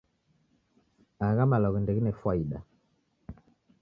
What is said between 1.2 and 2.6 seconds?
Agha malagho ndeghine fwaida